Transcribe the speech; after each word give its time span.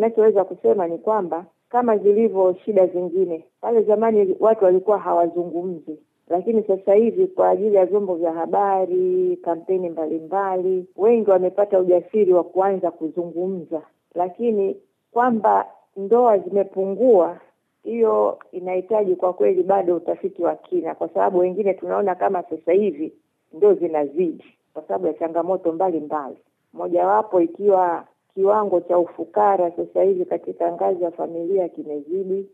Ninachoweza 0.00 0.44
kusema 0.44 0.86
ni 0.86 0.98
kwamba 0.98 1.44
kama 1.68 1.96
zilivyo 1.98 2.54
shida 2.64 2.86
zingine, 2.86 3.44
pale 3.60 3.82
zamani 3.82 4.36
watu 4.40 4.64
walikuwa 4.64 4.98
hawazungumzi, 4.98 5.98
lakini 6.28 6.62
sasa 6.62 6.94
hivi 6.94 7.26
kwa 7.26 7.48
ajili 7.50 7.74
ya 7.74 7.86
vyombo 7.86 8.14
vya 8.14 8.32
habari, 8.32 9.38
kampeni 9.44 9.88
mbalimbali, 9.88 10.86
wengi 10.96 11.30
wamepata 11.30 11.78
ujasiri 11.80 12.32
wa 12.32 12.44
kuanza 12.44 12.90
kuzungumza, 12.90 13.82
lakini 14.14 14.76
kwamba 15.12 15.66
ndoa 15.96 16.38
zimepungua 16.38 17.36
hiyo 17.84 18.38
inahitaji 18.52 19.16
kwa 19.16 19.32
kweli 19.32 19.62
bado 19.62 19.96
utafiti 19.96 20.42
wa 20.42 20.56
kina, 20.56 20.94
kwa 20.94 21.08
sababu 21.08 21.38
wengine 21.38 21.74
tunaona 21.74 22.14
kama 22.14 22.42
sasa 22.42 22.72
hivi 22.72 23.12
ndio 23.52 23.74
zinazidi 23.74 24.44
kwa 24.72 24.82
sababu 24.82 25.06
ya 25.06 25.14
changamoto 25.14 25.72
mbalimbali, 25.72 26.36
mojawapo 26.72 27.40
ikiwa 27.40 28.04
kiwango 28.34 28.80
cha 28.80 28.98
ufukara 28.98 29.70
sasa 29.76 30.02
hivi 30.02 30.24
katika 30.24 30.72
ngazi 30.72 31.02
ya 31.04 31.10
familia 31.10 31.68
kimezidi, 31.68 32.46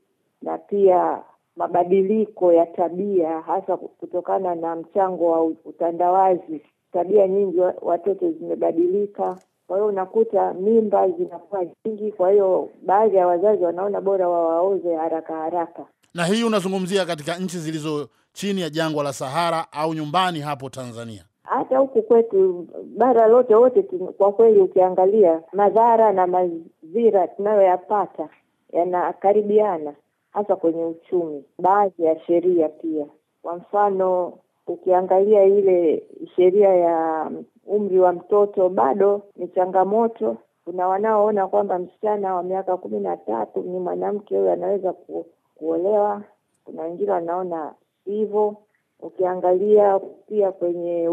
na 0.42 0.58
pia 0.58 1.22
mabadiliko 1.56 2.52
ya 2.52 2.66
tabia, 2.66 3.40
hasa 3.40 3.76
kutokana 3.76 4.54
na 4.54 4.76
mchango 4.76 5.30
wa 5.30 5.44
utandawazi. 5.44 6.60
Tabia 6.92 7.28
nyingi 7.28 7.60
watoto 7.82 8.30
zimebadilika, 8.32 9.38
kwa 9.66 9.76
hiyo 9.76 9.86
unakuta 9.88 10.54
mimba 10.54 11.08
zinakuwa 11.10 11.64
nyingi. 11.84 12.12
Kwa 12.12 12.30
hiyo 12.30 12.70
baadhi 12.86 13.16
ya 13.16 13.26
wazazi 13.26 13.64
wanaona 13.64 14.00
bora 14.00 14.28
wawaoze 14.28 14.94
haraka 14.96 15.34
haraka. 15.36 15.86
Na 16.14 16.24
hii 16.24 16.44
unazungumzia 16.44 17.04
katika 17.06 17.36
nchi 17.38 17.58
zilizo 17.58 18.08
chini 18.32 18.60
ya 18.60 18.70
jangwa 18.70 19.04
la 19.04 19.12
Sahara 19.12 19.72
au 19.72 19.94
nyumbani 19.94 20.40
hapo 20.40 20.70
Tanzania? 20.70 21.24
Hata 21.46 21.78
huku 21.78 22.02
kwetu 22.02 22.66
bara 22.96 23.26
lote 23.26 23.54
wote, 23.54 23.82
kwa 24.18 24.32
kweli 24.32 24.60
ukiangalia 24.60 25.42
madhara 25.52 26.12
na 26.12 26.26
mazira 26.26 27.28
tunayoyapata 27.28 28.28
yanakaribiana, 28.72 29.94
hasa 30.30 30.56
kwenye 30.56 30.84
uchumi, 30.84 31.44
baadhi 31.58 32.04
ya 32.04 32.20
sheria 32.20 32.68
pia. 32.68 33.06
Kwa 33.42 33.56
mfano 33.56 34.32
ukiangalia 34.66 35.44
ile 35.44 36.06
sheria 36.36 36.68
ya 36.74 37.30
umri 37.66 37.98
wa 37.98 38.12
mtoto 38.12 38.68
bado 38.68 39.22
ni 39.36 39.48
changamoto. 39.48 40.36
Kuna 40.64 40.88
wanaoona 40.88 41.46
kwamba 41.48 41.78
msichana 41.78 42.34
wa 42.34 42.42
miaka 42.42 42.76
kumi 42.76 43.00
na 43.00 43.16
tatu 43.16 43.60
ni 43.62 43.78
mwanamke 43.78 44.38
huyo 44.38 44.52
anaweza 44.52 44.92
ku, 44.92 45.26
kuolewa. 45.54 46.22
Kuna 46.64 46.82
wengine 46.82 47.10
wanaona 47.10 47.74
hivyo. 48.04 48.56
Ukiangalia 49.00 50.00
pia 50.28 50.52
kwenye 50.52 51.10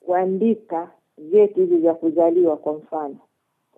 kuandika 0.00 0.90
vyeti 1.18 1.60
hivi 1.60 1.76
vya 1.76 1.94
kuzaliwa, 1.94 2.56
kwa 2.56 2.72
mfano, 2.72 3.16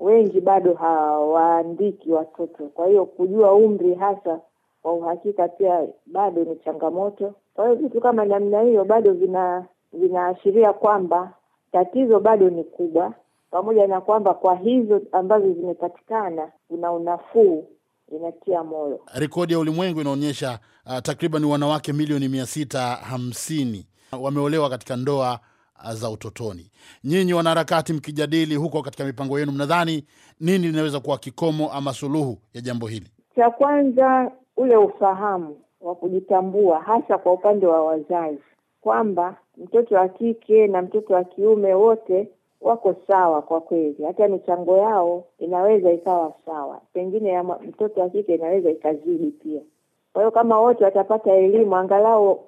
wengi 0.00 0.40
bado 0.40 0.74
hawaandiki 0.74 2.12
watoto. 2.12 2.66
Kwa 2.66 2.86
hiyo 2.86 3.04
kujua 3.06 3.54
umri 3.54 3.94
hasa 3.94 4.40
kwa 4.82 4.92
uhakika 4.92 5.48
pia 5.48 5.86
bado 6.06 6.44
ni 6.44 6.56
changamoto. 6.56 7.34
Kwa 7.54 7.64
hiyo 7.64 7.76
vitu 7.76 8.00
kama 8.00 8.24
namna 8.24 8.60
hiyo 8.60 8.84
bado 8.84 9.12
vina 9.12 9.64
vinaashiria 9.92 10.72
kwamba 10.72 11.32
tatizo 11.72 12.20
bado 12.20 12.50
ni 12.50 12.64
kubwa, 12.64 13.14
pamoja 13.50 13.86
na 13.86 14.00
kwamba 14.00 14.34
kwa 14.34 14.54
hizo 14.54 15.00
ambazo 15.12 15.52
zimepatikana 15.52 16.52
kuna 16.68 16.92
unafuu, 16.92 17.64
inatia 18.12 18.64
moyo. 18.64 19.00
Rekodi 19.14 19.52
ya 19.52 19.58
ulimwengu 19.58 20.00
inaonyesha 20.00 20.58
uh, 20.86 20.98
takriban 20.98 21.44
wanawake 21.44 21.92
milioni 21.92 22.28
mia 22.28 22.46
sita 22.46 22.80
hamsini 22.80 23.86
wameolewa 24.20 24.70
katika 24.70 24.96
ndoa 24.96 25.40
uh, 25.84 25.92
za 25.92 26.10
utotoni. 26.10 26.70
Nyinyi 27.04 27.32
wanaharakati, 27.34 27.92
mkijadili 27.92 28.54
huko 28.56 28.82
katika 28.82 29.04
mipango 29.04 29.38
yenu, 29.40 29.52
mnadhani 29.52 30.04
nini 30.40 30.66
linaweza 30.66 31.00
kuwa 31.00 31.18
kikomo 31.18 31.72
ama 31.72 31.92
suluhu 31.92 32.38
ya 32.54 32.60
jambo 32.60 32.86
hili? 32.86 33.10
Cha 33.36 33.50
kwanza 33.50 34.30
ule 34.56 34.76
ufahamu 34.76 35.56
wa 35.80 35.94
kujitambua, 35.94 36.80
hasa 36.80 37.18
kwa 37.18 37.32
upande 37.32 37.66
wa 37.66 37.84
wazazi, 37.84 38.38
kwamba 38.80 39.36
mtoto 39.56 39.94
wa 39.94 40.08
kike 40.08 40.66
na 40.66 40.82
mtoto 40.82 41.14
wa 41.14 41.24
kiume 41.24 41.74
wote 41.74 42.28
wako 42.60 42.94
sawa. 43.06 43.42
Kwa 43.42 43.60
kweli, 43.60 44.04
hata 44.06 44.28
michango 44.28 44.76
yao 44.76 45.24
inaweza 45.38 45.92
ikawa 45.92 46.32
sawa, 46.46 46.80
pengine 46.92 47.28
ya 47.28 47.42
mtoto 47.44 48.00
wa 48.00 48.08
kike 48.10 48.34
inaweza 48.34 48.70
ikazidi 48.70 49.30
pia. 49.30 49.60
Kwa 50.12 50.22
hiyo 50.22 50.30
kama 50.30 50.60
wote 50.60 50.84
watapata 50.84 51.32
elimu, 51.34 51.76
angalau 51.76 52.40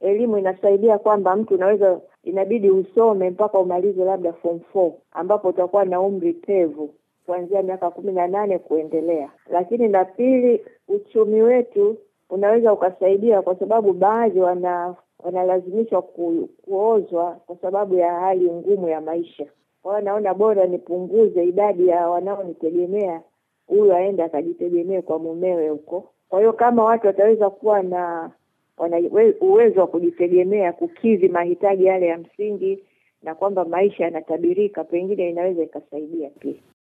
elimu 0.00 0.38
inasaidia 0.38 0.98
kwamba 0.98 1.36
mtu 1.36 1.54
unaweza, 1.54 2.00
inabidi 2.24 2.70
usome 2.70 3.30
mpaka 3.30 3.58
umalize 3.58 4.04
labda 4.04 4.32
form 4.32 4.60
four, 4.72 4.92
ambapo 5.12 5.48
utakuwa 5.48 5.84
na 5.84 6.00
umri 6.00 6.32
pevu 6.32 6.94
kuanzia 7.26 7.62
miaka 7.62 7.90
kumi 7.90 8.12
na 8.12 8.26
nane 8.26 8.58
kuendelea. 8.58 9.30
Lakini 9.50 9.88
la 9.88 10.04
pili, 10.04 10.64
uchumi 10.88 11.42
wetu 11.42 11.96
unaweza 12.30 12.72
ukasaidia, 12.72 13.42
kwa 13.42 13.56
sababu 13.56 13.92
baadhi 13.92 14.40
wana 14.40 14.94
wanalazimishwa 15.24 16.02
ku, 16.02 16.48
kuozwa 16.64 17.30
kwa 17.46 17.56
sababu 17.56 17.94
ya 17.94 18.12
hali 18.20 18.50
ngumu 18.50 18.88
ya 18.88 19.00
maisha. 19.00 19.46
Kwa 19.82 19.92
hiyo 19.98 20.04
naona 20.04 20.34
bora 20.34 20.66
nipunguze 20.66 21.44
idadi 21.44 21.88
ya 21.88 22.08
wanaonitegemea, 22.08 23.22
huyu 23.66 23.92
aende 23.94 24.22
akajitegemee 24.22 25.00
kwa 25.02 25.18
mumewe 25.18 25.68
huko. 25.68 26.08
Kwa 26.28 26.38
hiyo 26.38 26.52
kama 26.52 26.84
watu 26.84 27.06
wataweza 27.06 27.50
kuwa 27.50 27.82
na 27.82 28.30
wana 28.78 28.98
uwezo 29.40 29.80
wa 29.80 29.86
kujitegemea, 29.86 30.72
kukidhi 30.72 31.28
mahitaji 31.28 31.84
yale 31.84 32.06
ya 32.06 32.18
msingi, 32.18 32.78
na 33.22 33.34
kwamba 33.34 33.64
maisha 33.64 34.04
yanatabirika, 34.04 34.84
pengine 34.84 35.30
inaweza 35.30 35.62
ikasaidia 35.62 36.30
pia. 36.30 36.62